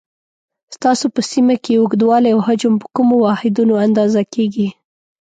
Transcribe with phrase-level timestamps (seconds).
[0.75, 4.67] ستاسو په سیمه کې اوږدوالی او حجم په کومو واحدونو اندازه کېږي؟